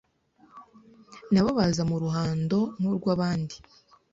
[1.31, 3.55] nabo baza mu ruhando nkurwabandi